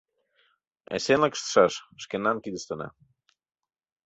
Эсенлык 0.95 1.33
ыштышаш— 1.35 1.73
шкенан 2.03 2.37
кидыштына. 2.43 2.87